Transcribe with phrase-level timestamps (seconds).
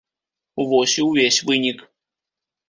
[0.71, 1.85] Вось і ўвесь вынік.